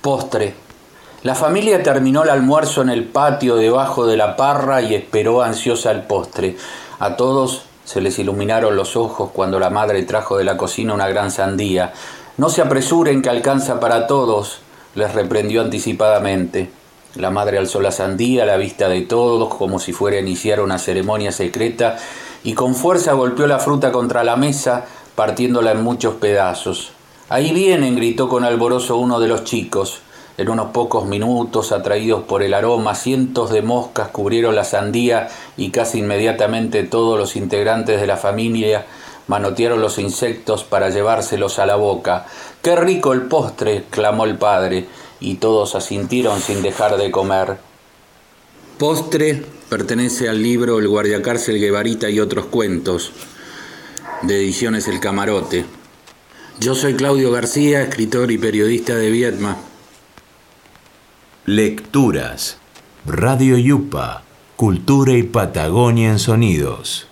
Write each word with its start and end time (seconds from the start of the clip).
Postre. 0.00 0.54
La 1.24 1.34
familia 1.34 1.82
terminó 1.82 2.22
el 2.22 2.30
almuerzo 2.30 2.80
en 2.80 2.88
el 2.88 3.04
patio 3.04 3.56
debajo 3.56 4.06
de 4.06 4.16
la 4.16 4.34
parra 4.34 4.80
y 4.80 4.94
esperó 4.94 5.42
ansiosa 5.42 5.90
el 5.90 6.04
postre. 6.04 6.56
A 6.98 7.16
todos 7.16 7.64
se 7.84 8.00
les 8.00 8.18
iluminaron 8.18 8.76
los 8.76 8.96
ojos 8.96 9.30
cuando 9.30 9.60
la 9.60 9.68
madre 9.68 10.02
trajo 10.04 10.38
de 10.38 10.44
la 10.44 10.56
cocina 10.56 10.94
una 10.94 11.06
gran 11.06 11.30
sandía. 11.30 11.92
No 12.38 12.48
se 12.48 12.62
apresuren 12.62 13.20
que 13.20 13.28
alcanza 13.28 13.78
para 13.78 14.06
todos, 14.06 14.60
les 14.94 15.12
reprendió 15.12 15.60
anticipadamente. 15.60 16.70
La 17.16 17.30
madre 17.30 17.58
alzó 17.58 17.82
la 17.82 17.92
sandía 17.92 18.44
a 18.44 18.46
la 18.46 18.56
vista 18.56 18.88
de 18.88 19.02
todos 19.02 19.54
como 19.54 19.78
si 19.78 19.92
fuera 19.92 20.16
a 20.16 20.20
iniciar 20.20 20.60
una 20.60 20.78
ceremonia 20.78 21.30
secreta 21.30 21.98
y 22.42 22.54
con 22.54 22.74
fuerza 22.74 23.12
golpeó 23.12 23.46
la 23.46 23.58
fruta 23.58 23.92
contra 23.92 24.24
la 24.24 24.36
mesa, 24.36 24.86
partiéndola 25.14 25.72
en 25.72 25.82
muchos 25.82 26.14
pedazos. 26.14 26.92
Ahí 27.30 27.52
vienen, 27.52 27.94
gritó 27.94 28.28
con 28.28 28.42
alborozo 28.42 28.96
uno 28.96 29.20
de 29.20 29.28
los 29.28 29.44
chicos. 29.44 30.00
En 30.36 30.48
unos 30.48 30.72
pocos 30.72 31.06
minutos, 31.06 31.70
atraídos 31.70 32.24
por 32.24 32.42
el 32.42 32.52
aroma, 32.54 32.96
cientos 32.96 33.50
de 33.50 33.62
moscas 33.62 34.08
cubrieron 34.08 34.56
la 34.56 34.64
sandía 34.64 35.28
y 35.56 35.70
casi 35.70 36.00
inmediatamente 36.00 36.82
todos 36.82 37.16
los 37.16 37.36
integrantes 37.36 38.00
de 38.00 38.08
la 38.08 38.16
familia 38.16 38.84
manotearon 39.28 39.80
los 39.80 40.00
insectos 40.00 40.64
para 40.64 40.90
llevárselos 40.90 41.60
a 41.60 41.66
la 41.66 41.76
boca. 41.76 42.26
¡Qué 42.62 42.74
rico 42.74 43.12
el 43.12 43.22
postre! 43.22 43.84
clamó 43.90 44.24
el 44.24 44.36
padre, 44.36 44.86
y 45.20 45.36
todos 45.36 45.76
asintieron 45.76 46.40
sin 46.40 46.62
dejar 46.62 46.96
de 46.96 47.12
comer. 47.12 47.58
Postre 48.76 49.44
pertenece 49.68 50.28
al 50.28 50.42
libro 50.42 50.80
El 50.80 50.88
guardiacárcel 50.88 51.60
Guevarita 51.60 52.10
y 52.10 52.18
otros 52.18 52.46
cuentos, 52.46 53.12
de 54.22 54.34
Ediciones 54.36 54.88
El 54.88 54.98
Camarote. 54.98 55.79
Yo 56.60 56.74
soy 56.74 56.92
Claudio 56.92 57.30
García, 57.30 57.80
escritor 57.80 58.30
y 58.30 58.36
periodista 58.36 58.94
de 58.94 59.10
Vietma. 59.10 59.56
Lecturas. 61.46 62.58
Radio 63.06 63.56
Yupa. 63.56 64.24
Cultura 64.56 65.14
y 65.14 65.22
Patagonia 65.22 66.10
en 66.10 66.18
Sonidos. 66.18 67.09